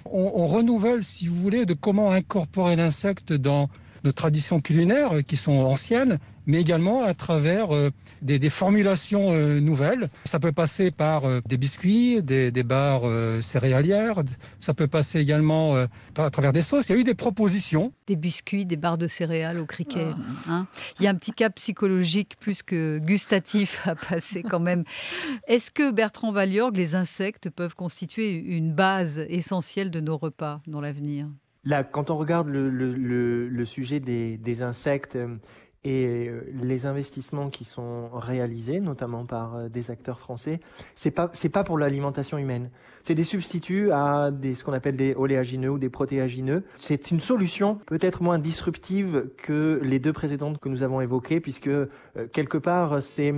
on, 0.06 0.48
renouvelle, 0.48 1.04
si 1.04 1.28
vous 1.28 1.36
voulez, 1.36 1.66
de 1.66 1.74
comment 1.74 2.14
incorporer 2.14 2.78
l'insecte 2.78 3.34
dans 3.34 3.68
nos 4.06 4.14
traditions 4.14 4.62
culinaires 4.62 5.26
qui 5.28 5.36
sont 5.36 5.60
anciennes, 5.60 6.20
mais 6.46 6.62
également 6.62 7.04
à 7.04 7.14
travers 7.14 7.74
euh, 7.76 7.90
des, 8.22 8.50
formulations 8.50 9.32
euh, 9.32 9.60
nouvelles. 9.60 10.10
Ça 10.26 10.40
peut 10.40 10.52
passer 10.52 10.92
par 10.92 11.26
euh, 11.26 11.40
des 11.46 11.58
biscuits, 11.58 12.22
des, 12.22 12.52
barres 12.64 13.04
céréalières, 13.42 14.22
ça 14.60 14.74
peut 14.74 14.88
passer 14.88 15.20
également 15.20 15.76
à 16.18 16.30
travers 16.30 16.54
des 16.54 16.62
sauces. 16.62 16.88
Il 16.88 16.96
y 16.96 16.98
a 16.98 17.02
eu 17.02 17.04
des 17.04 17.14
propositions. 17.14 17.92
Des 18.08 18.16
biscuits, 18.16 18.66
des 18.66 18.78
barres 18.78 18.98
de 18.98 19.08
céréales 19.08 19.60
au 19.60 19.66
criquet. 19.66 20.08
Ah. 20.08 20.52
Hein. 20.52 20.68
Il 20.98 21.04
y 21.04 21.08
a 21.08 21.10
un 21.10 21.16
petit 21.16 21.34
cap 21.34 21.56
psychologique 21.56 22.38
plus 22.40 22.64
que 22.64 23.00
gustatif 23.00 23.86
à 23.86 23.96
passer 23.96 24.44
quand 24.44 24.62
même. 24.62 24.86
Est-ce 25.48 25.72
que 25.72 25.92
Bertrand 25.92 26.32
Valiorgue, 26.32 26.78
les 26.78 26.96
insectes 26.96 27.50
peuvent 27.50 27.76
constituer 27.76 28.36
une 28.36 28.74
base 28.74 29.20
essentielle 29.28 29.92
de 29.92 30.00
nos 30.00 30.18
repas 30.18 30.62
dans 30.68 30.80
l'avenir? 30.80 31.28
Là, 31.66 31.84
quand 31.84 32.10
on 32.10 32.18
regarde 32.18 32.48
le, 32.48 33.66
sujet 33.66 34.00
des 34.00 34.62
insectes, 34.62 35.18
et 35.86 36.28
euh, 36.30 36.42
les 36.62 36.86
investissements 36.86 37.50
qui 37.50 37.66
sont 37.66 38.10
réalisés, 38.14 38.80
notamment 38.80 39.26
par 39.26 39.56
euh, 39.56 39.70
des 39.70 39.92
acteurs 39.92 40.20
français, 40.20 40.60
c'est 40.96 41.12
pas 41.12 41.30
c'est 41.34 41.50
pas 41.50 41.64
pour 41.64 41.78
l'alimentation 41.78 42.38
humaine. 42.38 42.70
C'est 43.04 43.16
des 43.16 43.26
substituts 43.26 43.92
à 43.92 44.32
des 44.32 44.54
ce 44.54 44.64
qu'on 44.64 44.72
appelle 44.74 44.96
des 44.96 45.14
oléagineux 45.16 45.72
ou 45.72 45.78
des 45.78 45.90
protéagineux. 45.90 46.64
C'est 46.76 47.12
une 47.12 47.20
solution 47.20 47.80
peut-être 47.86 48.24
moins 48.24 48.40
disruptive 48.40 49.30
que 49.38 49.80
les 49.84 50.00
deux 50.00 50.14
précédentes 50.14 50.60
que 50.60 50.70
nous 50.70 50.84
avons 50.84 51.02
évoquées, 51.02 51.42
puisque 51.42 51.68
euh, 51.68 51.88
quelque 52.32 52.58
part 52.58 53.02
c'est 53.02 53.34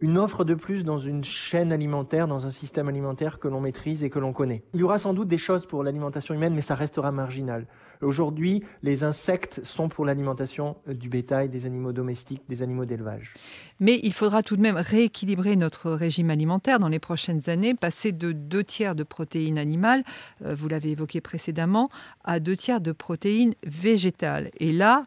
une 0.00 0.18
offre 0.18 0.44
de 0.44 0.54
plus 0.54 0.84
dans 0.84 0.98
une 0.98 1.24
chaîne 1.24 1.72
alimentaire, 1.72 2.28
dans 2.28 2.46
un 2.46 2.50
système 2.50 2.88
alimentaire 2.88 3.38
que 3.38 3.48
l'on 3.48 3.60
maîtrise 3.60 4.04
et 4.04 4.10
que 4.10 4.18
l'on 4.18 4.32
connaît. 4.32 4.62
Il 4.74 4.80
y 4.80 4.82
aura 4.82 4.98
sans 4.98 5.14
doute 5.14 5.28
des 5.28 5.38
choses 5.38 5.66
pour 5.66 5.82
l'alimentation 5.82 6.34
humaine, 6.34 6.54
mais 6.54 6.60
ça 6.60 6.74
restera 6.74 7.12
marginal. 7.12 7.66
Aujourd'hui, 8.02 8.62
les 8.82 9.04
insectes 9.04 9.64
sont 9.64 9.88
pour 9.88 10.04
l'alimentation 10.04 10.76
du 10.86 11.08
bétail, 11.08 11.48
des 11.48 11.64
animaux 11.64 11.92
domestiques, 11.92 12.42
des 12.48 12.62
animaux 12.62 12.84
d'élevage. 12.84 13.32
Mais 13.80 13.98
il 14.02 14.12
faudra 14.12 14.42
tout 14.42 14.56
de 14.56 14.60
même 14.60 14.76
rééquilibrer 14.76 15.56
notre 15.56 15.90
régime 15.90 16.30
alimentaire 16.30 16.78
dans 16.78 16.88
les 16.88 16.98
prochaines 16.98 17.48
années, 17.48 17.74
passer 17.74 18.12
de 18.12 18.32
deux 18.32 18.64
tiers 18.64 18.94
de 18.94 19.02
protéines 19.02 19.58
animales, 19.58 20.04
euh, 20.44 20.54
vous 20.54 20.68
l'avez 20.68 20.90
évoqué 20.90 21.22
précédemment, 21.22 21.88
à 22.24 22.38
deux 22.38 22.56
tiers 22.56 22.80
de 22.80 22.92
protéines 22.92 23.54
végétales. 23.64 24.50
Et 24.58 24.72
là, 24.72 25.06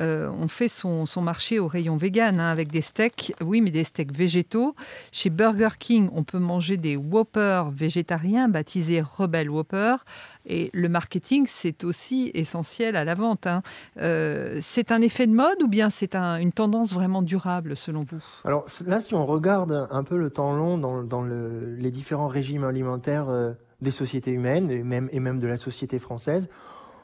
euh, 0.00 0.30
on 0.30 0.48
fait 0.48 0.68
son, 0.68 1.06
marché 1.20 1.58
au 1.58 1.66
rayon 1.66 1.96
vegan 1.96 2.40
hein, 2.40 2.50
avec 2.50 2.70
des 2.70 2.82
steaks, 2.82 3.32
oui, 3.40 3.60
mais 3.60 3.70
des 3.70 3.84
steaks 3.84 4.12
végétaux. 4.12 4.74
Chez 5.12 5.30
Burger 5.30 5.76
King, 5.78 6.08
on 6.12 6.22
peut 6.22 6.38
manger 6.38 6.76
des 6.76 6.96
Whoppers 6.96 7.70
végétariens 7.70 8.48
baptisés 8.48 9.02
Rebel 9.02 9.50
Whopper. 9.50 9.96
Et 10.46 10.70
le 10.72 10.88
marketing, 10.88 11.46
c'est 11.46 11.84
aussi 11.84 12.30
essentiel 12.34 12.96
à 12.96 13.04
la 13.04 13.14
vente. 13.14 13.46
Hein. 13.46 13.62
Euh, 13.98 14.58
c'est 14.62 14.92
un 14.92 15.02
effet 15.02 15.26
de 15.26 15.32
mode 15.32 15.62
ou 15.62 15.68
bien 15.68 15.90
c'est 15.90 16.14
une 16.14 16.52
tendance 16.52 16.92
vraiment 16.92 17.22
durable 17.22 17.76
selon 17.76 18.02
vous? 18.02 18.22
Alors 18.44 18.64
là, 18.86 19.00
si 19.00 19.14
on 19.14 19.26
regarde 19.26 19.88
un 19.90 20.04
peu 20.04 20.16
le 20.16 20.30
temps 20.30 20.52
long 20.54 20.78
dans, 20.78 21.22
les 21.22 21.90
différents 21.90 22.28
régimes 22.28 22.64
alimentaires 22.64 23.28
euh, 23.28 23.52
des 23.82 23.90
sociétés 23.90 24.30
humaines 24.30 24.70
et 24.70 24.82
même, 24.82 25.08
et 25.12 25.20
même 25.20 25.38
de 25.38 25.46
la 25.46 25.58
société 25.58 25.98
française, 25.98 26.48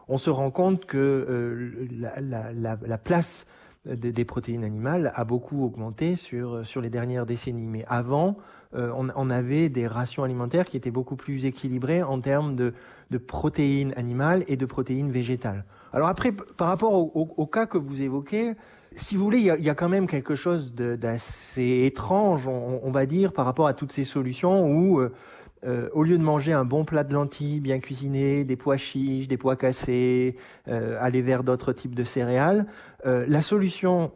on 0.09 0.19
se 0.19 0.31
rend 0.31 0.51
compte 0.51 0.87
que 0.87 0.99
euh, 0.99 1.89
la, 2.21 2.99
place 2.99 3.47
des 3.87 4.25
protéines 4.25 4.65
animales 4.65 5.13
a 5.15 5.25
beaucoup 5.25 5.65
augmenté 5.65 6.17
sur, 6.17 6.65
sur 6.65 6.81
les 6.81 6.91
dernières 6.91 7.27
décennies. 7.27 7.67
Mais 7.67 7.85
avant, 7.89 8.37
euh, 8.77 8.91
on, 9.15 9.31
avait 9.31 9.69
des 9.69 9.87
rations 9.87 10.25
alimentaires 10.25 10.65
qui 10.65 10.77
étaient 10.77 10.91
beaucoup 10.91 11.15
plus 11.15 11.45
équilibrées 11.45 12.03
en 12.03 12.21
termes 12.21 12.57
de, 12.57 12.73
protéines 13.19 13.95
animales 13.97 14.43
et 14.49 14.57
de 14.57 14.67
protéines 14.67 15.13
végétales. 15.13 15.65
Alors 15.93 16.09
après, 16.09 16.33
par 16.33 16.67
rapport 16.67 16.93
au, 16.93 17.47
cas 17.47 17.67
que 17.67 17.79
vous 17.79 18.03
évoquez, 18.03 18.55
si 18.91 19.17
vous 19.17 19.23
voulez, 19.23 19.39
il 19.39 19.65
y 19.65 19.71
a, 19.71 19.75
quand 19.77 19.89
même 19.89 20.09
quelque 20.09 20.35
chose 20.35 20.75
d'assez 20.75 21.85
étrange, 21.87 22.49
on, 22.49 22.91
va 22.91 23.07
dire, 23.07 23.33
par 23.33 23.45
rapport 23.45 23.69
à 23.69 23.75
toutes 23.75 23.93
ces 23.93 24.05
solutions 24.05 24.67
où 24.67 24.99
euh, 24.99 25.13
euh, 25.67 25.89
au 25.93 26.03
lieu 26.03 26.19
de 26.19 26.23
manger 26.23 26.53
un 26.53 26.65
bon 26.65 26.85
plat 26.85 27.05
de 27.05 27.15
lentilles 27.15 27.61
bien 27.61 27.79
cuisiné, 27.79 28.45
des 28.45 28.57
pois 28.57 28.77
chiches, 28.77 29.29
des 29.29 29.39
pois 29.39 29.57
cassés, 29.57 30.37
euh, 30.69 30.99
aller 31.01 31.23
vers 31.23 31.43
d'autres 31.43 31.73
types 31.73 31.95
de 31.95 32.05
céréales, 32.05 32.67
euh, 33.07 33.25
la 33.29 33.41
solution 33.41 34.13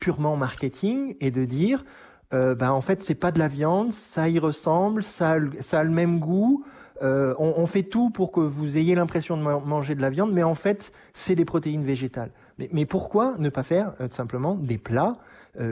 purement 0.00 0.36
marketing 0.36 1.16
est 1.20 1.30
de 1.30 1.44
dire, 1.44 1.84
ben 2.32 2.70
en 2.70 2.80
fait 2.80 3.02
c'est 3.02 3.14
pas 3.14 3.30
de 3.30 3.38
la 3.38 3.46
viande, 3.46 3.92
ça 3.92 4.28
y 4.28 4.38
ressemble, 4.38 5.02
ça, 5.02 5.32
a 5.32 5.84
le 5.84 5.90
même 5.90 6.18
goût. 6.18 6.64
On, 7.02 7.66
fait 7.66 7.82
tout 7.84 8.10
pour 8.10 8.32
que 8.32 8.40
vous 8.40 8.78
ayez 8.78 8.94
l'impression 8.94 9.36
de 9.36 9.42
manger 9.42 9.94
de 9.94 10.00
la 10.00 10.10
viande, 10.10 10.32
mais 10.32 10.42
en 10.42 10.54
fait 10.56 10.92
c'est 11.12 11.36
des 11.36 11.44
protéines 11.44 11.84
végétales. 11.84 12.30
Mais, 12.58 12.68
mais 12.72 12.86
pourquoi 12.86 13.34
ne 13.38 13.48
pas 13.48 13.62
faire 13.62 13.92
simplement 14.10 14.56
des 14.56 14.78
plats 14.78 15.12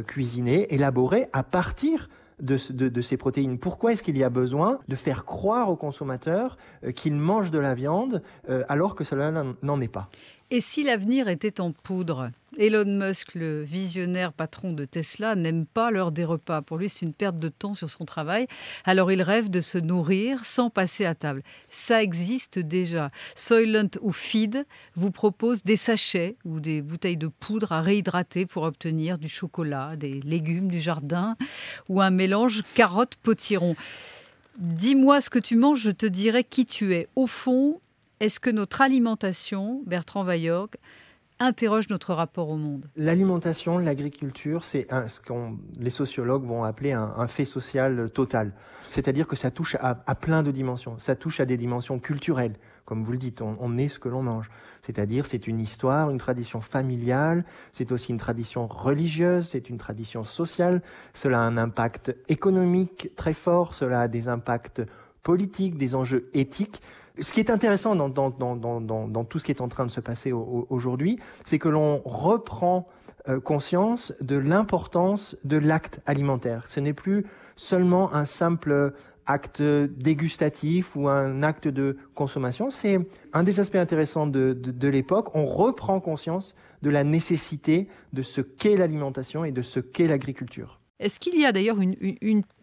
cuisinés, 0.06 0.72
élaborés 0.72 1.26
à 1.32 1.42
partir 1.42 2.08
de, 2.40 3.00
ces 3.00 3.16
protéines. 3.16 3.58
Pourquoi 3.58 3.92
est-ce 3.92 4.02
qu'il 4.02 4.18
y 4.18 4.24
a 4.24 4.30
besoin 4.30 4.78
de 4.88 4.96
faire 4.96 5.24
croire 5.24 5.70
aux 5.70 5.76
consommateurs 5.76 6.56
euh, 6.84 6.92
qu'ils 6.92 7.14
mangent 7.14 7.50
de 7.50 7.58
la 7.58 7.74
viande 7.74 8.22
euh, 8.48 8.62
alors 8.68 8.94
que 8.94 9.04
cela 9.04 9.30
n'en 9.62 9.80
est 9.80 9.88
pas? 9.88 10.08
Et 10.50 10.60
si 10.60 10.82
l'avenir 10.82 11.28
était 11.28 11.60
en 11.60 11.72
poudre? 11.72 12.30
Elon 12.58 12.84
Musk, 12.84 13.36
le 13.36 13.62
visionnaire 13.62 14.32
patron 14.32 14.72
de 14.72 14.84
Tesla, 14.84 15.36
n'aime 15.36 15.64
pas 15.64 15.92
l'heure 15.92 16.10
des 16.10 16.24
repas. 16.24 16.60
Pour 16.62 16.78
lui, 16.78 16.88
c'est 16.88 17.02
une 17.02 17.12
perte 17.12 17.38
de 17.38 17.48
temps 17.48 17.74
sur 17.74 17.88
son 17.88 18.04
travail. 18.04 18.48
Alors 18.84 19.12
il 19.12 19.22
rêve 19.22 19.48
de 19.48 19.60
se 19.60 19.78
nourrir 19.78 20.44
sans 20.44 20.68
passer 20.68 21.04
à 21.04 21.14
table. 21.14 21.42
Ça 21.70 22.02
existe 22.02 22.58
déjà. 22.58 23.10
Soylent 23.36 23.90
ou 24.00 24.10
Feed 24.10 24.66
vous 24.96 25.12
propose 25.12 25.62
des 25.62 25.76
sachets 25.76 26.36
ou 26.44 26.58
des 26.58 26.82
bouteilles 26.82 27.16
de 27.16 27.28
poudre 27.28 27.70
à 27.70 27.80
réhydrater 27.80 28.46
pour 28.46 28.64
obtenir 28.64 29.18
du 29.18 29.28
chocolat, 29.28 29.94
des 29.96 30.20
légumes 30.20 30.68
du 30.68 30.80
jardin 30.80 31.36
ou 31.88 32.00
un 32.00 32.10
mélange 32.10 32.62
carotte-potiron. 32.74 33.76
Dis-moi 34.58 35.20
ce 35.20 35.30
que 35.30 35.38
tu 35.38 35.54
manges, 35.54 35.80
je 35.80 35.92
te 35.92 36.06
dirai 36.06 36.42
qui 36.42 36.66
tu 36.66 36.94
es. 36.94 37.08
Au 37.14 37.28
fond, 37.28 37.80
est-ce 38.20 38.38
que 38.38 38.50
notre 38.50 38.82
alimentation, 38.82 39.82
Bertrand 39.86 40.24
Vailloc, 40.24 40.76
interroge 41.38 41.88
notre 41.88 42.12
rapport 42.12 42.50
au 42.50 42.56
monde? 42.56 42.86
L'alimentation, 42.96 43.78
l'agriculture, 43.78 44.62
c'est 44.62 44.86
ce 45.06 45.22
que 45.22 45.32
les 45.78 45.90
sociologues 45.90 46.44
vont 46.44 46.64
appeler 46.64 46.92
un, 46.92 47.26
fait 47.26 47.46
social 47.46 48.10
total. 48.12 48.52
C'est-à-dire 48.88 49.26
que 49.26 49.36
ça 49.36 49.50
touche 49.50 49.76
à, 49.80 49.94
plein 50.14 50.42
de 50.42 50.50
dimensions. 50.50 50.98
Ça 50.98 51.16
touche 51.16 51.40
à 51.40 51.46
des 51.46 51.56
dimensions 51.56 51.98
culturelles, 51.98 52.56
comme 52.84 53.04
vous 53.04 53.12
le 53.12 53.18
dites, 53.18 53.40
on, 53.40 53.56
on 53.58 53.78
est 53.78 53.88
ce 53.88 53.98
que 53.98 54.10
l'on 54.10 54.22
mange. 54.22 54.50
C'est-à-dire 54.82 55.24
c'est 55.24 55.46
une 55.46 55.60
histoire, 55.60 56.10
une 56.10 56.18
tradition 56.18 56.60
familiale, 56.60 57.46
c'est 57.72 57.90
aussi 57.90 58.12
une 58.12 58.18
tradition 58.18 58.66
religieuse, 58.66 59.48
c'est 59.48 59.70
une 59.70 59.78
tradition 59.78 60.24
sociale. 60.24 60.82
Cela 61.14 61.38
a 61.38 61.42
un 61.42 61.56
impact 61.56 62.14
économique 62.28 63.12
très 63.16 63.32
fort, 63.32 63.72
cela 63.74 64.02
a 64.02 64.08
des 64.08 64.28
impacts 64.28 64.82
politiques, 65.22 65.76
des 65.76 65.94
enjeux 65.94 66.30
éthiques 66.34 66.80
ce 67.20 67.32
qui 67.32 67.40
est 67.40 67.50
intéressant 67.50 67.96
dans, 67.96 68.08
dans, 68.08 69.24
tout 69.24 69.38
ce 69.38 69.44
qui 69.44 69.52
est 69.52 69.60
en 69.60 69.68
train 69.68 69.84
de 69.84 69.90
se 69.90 70.00
passer 70.00 70.32
aujourd'hui, 70.32 71.18
c'est 71.44 71.58
que 71.58 71.68
l'on 71.68 72.00
reprend 72.04 72.88
euh, 73.28 73.40
conscience 73.40 74.14
de 74.20 74.36
l'importance 74.36 75.36
de 75.44 75.58
l'acte 75.58 76.00
alimentaire. 76.06 76.66
Ce 76.66 76.80
n'est 76.80 76.94
plus 76.94 77.26
seulement 77.56 78.14
un 78.14 78.24
simple 78.24 78.94
acte 79.26 79.62
dégustatif 79.62 80.96
ou 80.96 81.08
un 81.08 81.42
acte 81.42 81.68
de 81.68 81.98
consommation. 82.14 82.70
C'est 82.70 82.98
un 83.32 83.42
des 83.42 83.60
aspects 83.60 83.76
intéressants 83.76 84.26
de, 84.26 84.54
de 84.54 84.88
l'époque. 84.88 85.34
On 85.34 85.44
reprend 85.44 86.00
conscience 86.00 86.54
de 86.82 86.90
la 86.90 87.04
nécessité 87.04 87.88
de 88.12 88.22
ce 88.22 88.40
qu'est 88.40 88.76
l'alimentation 88.76 89.44
et 89.44 89.52
de 89.52 89.62
ce 89.62 89.78
qu'est 89.78 90.06
l'agriculture. 90.06 90.79
Est-ce 91.00 91.18
qu'il 91.18 91.38
y 91.38 91.46
a 91.46 91.52
d'ailleurs 91.52 91.78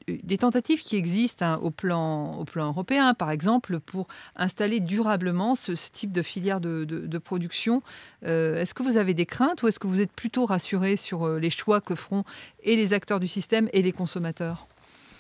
des 0.08 0.38
tentatives 0.38 0.84
qui 0.84 0.96
existent 0.96 1.46
hein, 1.46 1.60
au, 1.62 1.72
plan, 1.72 2.46
européen, 2.56 3.14
par 3.14 3.32
exemple, 3.32 3.80
pour 3.80 4.08
installer 4.36 4.80
durablement 4.80 5.56
ce, 5.56 5.72
type 5.92 6.12
de 6.12 6.22
filière 6.22 6.62
de, 6.62 7.18
production 7.18 7.82
euh, 8.26 8.62
Est-ce 8.62 8.74
que 8.74 8.84
vous 8.84 8.98
avez 8.98 9.16
des 9.16 9.26
craintes 9.26 9.64
ou 9.64 9.68
est-ce 9.68 9.80
que 9.80 9.88
vous 9.88 10.00
êtes 10.00 10.12
plutôt 10.12 10.46
rassuré 10.46 10.96
sur 10.96 11.26
euh, 11.26 11.40
les 11.40 11.50
choix 11.50 11.82
que 11.82 11.96
feront 11.96 12.24
et 12.64 12.76
les 12.76 12.94
acteurs 12.94 13.20
du 13.20 13.28
système 13.28 13.70
et 13.74 13.82
les 13.82 13.92
consommateurs? 13.92 14.68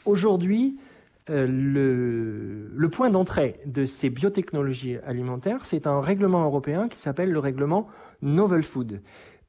Aujourd'hui, 0.06 0.78
euh, 1.30 2.70
le, 2.72 2.90
point 2.90 3.10
d'entrée 3.10 3.60
de 3.66 3.86
ces 3.86 4.10
biotechnologies 4.10 4.98
alimentaires, 5.06 5.66
c'est 5.66 5.88
un 5.88 6.00
règlement 6.00 6.44
européen 6.46 6.88
qui 6.88 7.00
s'appelle 7.00 7.32
le 7.32 7.40
règlement 7.40 7.88
Novel 8.22 8.64
Food. 8.64 9.02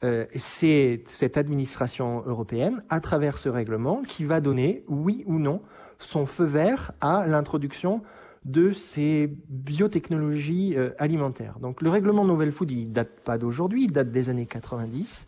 Euh, 0.04 0.26
c'est 0.32 1.02
cette 1.06 1.36
administration 1.36 2.22
européenne, 2.24 2.84
à 2.88 3.00
travers 3.00 3.36
ce 3.36 3.48
règlement, 3.48 4.02
qui 4.06 4.24
va 4.24 4.40
donner, 4.40 4.84
oui 4.86 5.24
ou 5.26 5.40
non, 5.40 5.60
son 5.98 6.24
feu 6.24 6.44
vert 6.44 6.92
à 7.00 7.26
l'introduction 7.26 8.02
de 8.44 8.70
ces 8.70 9.34
biotechnologies 9.48 10.74
euh, 10.76 10.90
alimentaires. 10.98 11.58
Donc 11.60 11.82
le 11.82 11.90
règlement 11.90 12.24
Novel 12.24 12.52
Food, 12.52 12.70
il 12.70 12.92
date 12.92 13.20
pas 13.24 13.38
d'aujourd'hui, 13.38 13.84
il 13.84 13.92
date 13.92 14.12
des 14.12 14.28
années 14.28 14.46
90, 14.46 15.26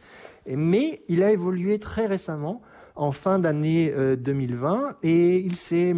mais 0.55 1.03
il 1.09 1.25
a 1.25 1.33
évolué 1.33 1.81
très 1.81 2.07
récemment, 2.07 2.63
en 2.95 3.11
fin 3.11 3.41
d'année 3.41 3.93
2020, 4.19 4.83
euh, 4.83 4.93
et 5.03 5.39
il 5.39 5.57
s'est 5.57 5.95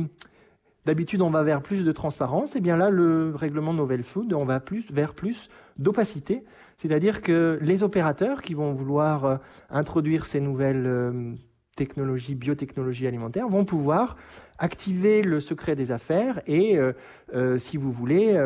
D'habitude, 0.85 1.23
on 1.23 1.31
va 1.31 1.45
vers 1.45 1.62
plus 1.62 1.85
de 1.85 1.93
transparence. 1.93 2.57
Et 2.57 2.61
bien 2.61 2.77
là, 2.77 2.91
le 2.91 3.33
règlement 3.37 3.73
Novel 3.73 4.03
Food, 4.03 4.33
on 4.33 4.45
va 4.45 4.59
plus 4.59 4.91
vers 4.91 5.15
plus 5.15 5.49
d'opacité. 5.79 6.45
C'est-à-dire 6.77 7.23
que 7.23 7.59
les 7.62 7.85
opérateurs 7.85 8.43
qui 8.43 8.55
vont 8.55 8.73
vouloir 8.73 9.25
euh, 9.25 9.37
introduire 9.71 10.25
ces 10.25 10.41
nouvelles 10.41 11.39
euh, 11.73 11.76
technologies, 11.76 12.35
biotechnologies 12.35 13.07
alimentaires, 13.07 13.49
vont 13.49 13.64
pouvoir 13.64 14.17
activer 14.59 15.23
le 15.23 15.41
secret 15.41 15.75
des 15.75 15.91
affaires 15.91 16.41
et, 16.47 16.79
euh, 16.79 17.59
si 17.59 17.76
vous 17.76 17.91
voulez, 17.91 18.38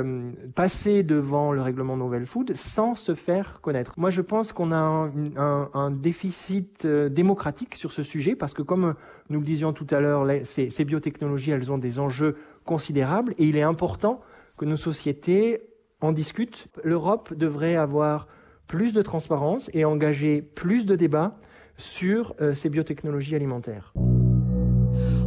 passer 0.55 1.03
devant 1.03 1.53
le 1.53 1.61
règlement 1.61 1.97
Novel 1.97 2.25
Food 2.25 2.55
sans 2.55 2.95
se 2.95 3.15
faire 3.15 3.61
connaître. 3.61 3.93
Moi, 3.99 4.11
je 4.11 4.23
pense 4.23 4.53
qu'on 4.53 4.73
a 4.73 4.77
un, 4.77 5.69
un, 5.75 5.91
déficit 5.91 6.87
démocratique 6.87 7.75
sur 7.75 7.93
ce 7.93 8.03
sujet 8.03 8.35
parce 8.37 8.55
que, 8.55 8.63
comme 8.63 8.95
nous 9.29 9.41
le 9.41 9.45
disions 9.45 9.73
tout 9.73 9.87
à 9.91 10.01
l'heure, 10.01 10.27
ces, 10.45 10.71
ces 10.71 10.85
biotechnologies, 10.85 11.51
elles 11.51 11.71
ont 11.71 11.79
des 11.79 11.99
enjeux 11.99 12.37
considérables 12.65 13.35
et 13.39 13.45
il 13.45 13.57
est 13.57 13.63
important 13.63 14.21
que 14.57 14.65
nos 14.65 14.77
sociétés 14.77 15.61
en 16.01 16.13
discutent. 16.13 16.69
L'Europe 16.85 17.35
devrait 17.35 17.77
avoir 17.77 18.29
plus 18.67 18.93
de 18.93 19.03
transparence 19.03 19.71
et 19.75 19.85
engager 19.85 20.43
plus 20.43 20.87
de 20.87 20.97
débats 20.97 21.39
sur 21.77 22.35
euh, 22.41 22.55
ces 22.55 22.71
biotechnologies 22.71 23.35
alimentaires. 23.35 23.93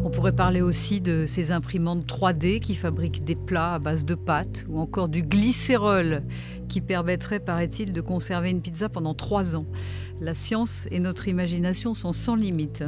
On 0.09 0.11
pourrait 0.11 0.35
parler 0.35 0.61
aussi 0.61 1.01
de 1.01 1.25
ces 1.27 1.51
imprimantes 1.51 2.03
3D 2.07 2.59
qui 2.61 2.73
fabriquent 2.73 3.23
des 3.23 3.35
plats 3.35 3.75
à 3.75 3.79
base 3.79 4.05
de 4.05 4.15
pâtes 4.15 4.65
ou 4.67 4.79
encore 4.79 5.07
du 5.07 5.21
glycérol 5.21 6.23
qui 6.67 6.81
permettrait, 6.81 7.39
paraît-il, 7.39 7.93
de 7.93 8.01
conserver 8.01 8.49
une 8.49 8.61
pizza 8.61 8.89
pendant 8.89 9.13
trois 9.13 9.55
ans. 9.55 9.67
La 10.19 10.33
science 10.33 10.87
et 10.89 10.99
notre 10.99 11.27
imagination 11.27 11.93
sont 11.93 12.13
sans 12.13 12.35
limite. 12.35 12.83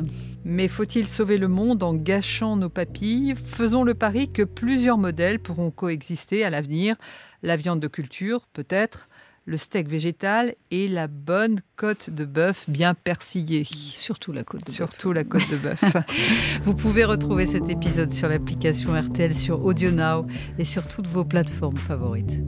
Mais 0.45 0.67
faut-il 0.67 1.07
sauver 1.07 1.37
le 1.37 1.47
monde 1.47 1.83
en 1.83 1.93
gâchant 1.93 2.55
nos 2.55 2.69
papilles? 2.69 3.35
Faisons 3.45 3.83
le 3.83 3.93
pari 3.93 4.31
que 4.31 4.41
plusieurs 4.41 4.97
modèles 4.97 5.39
pourront 5.39 5.69
coexister 5.69 6.43
à 6.43 6.49
l'avenir. 6.49 6.95
La 7.43 7.55
viande 7.55 7.79
de 7.79 7.87
culture, 7.87 8.47
peut-être, 8.53 9.09
le 9.45 9.57
steak 9.57 9.87
végétal 9.87 10.55
et 10.69 10.87
la 10.87 11.07
bonne 11.07 11.61
côte 11.75 12.09
de 12.09 12.25
bœuf 12.25 12.69
bien 12.69 12.93
persillée. 12.93 13.63
Surtout 13.65 14.31
la 14.31 14.43
côte 14.43 14.65
de 14.65 14.71
Surtout 14.71 15.13
la 15.13 15.23
côte 15.23 15.49
de 15.49 15.57
bœuf. 15.57 15.83
Vous 16.61 16.75
pouvez 16.75 17.05
retrouver 17.05 17.45
cet 17.45 17.69
épisode 17.69 18.13
sur 18.13 18.29
l'application 18.29 18.93
RTL 18.93 19.33
sur 19.33 19.65
Audio 19.65 19.91
Now 19.91 20.27
et 20.59 20.65
sur 20.65 20.87
toutes 20.87 21.07
vos 21.07 21.25
plateformes 21.25 21.77
favorites. 21.77 22.41